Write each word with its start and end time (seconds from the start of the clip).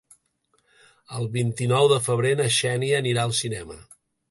El 1.19 1.27
vint-i-nou 1.35 1.91
de 1.93 2.01
febrer 2.07 2.33
na 2.41 2.49
Xènia 2.57 3.05
anirà 3.05 3.29
al 3.29 3.39
cinema. 3.45 3.81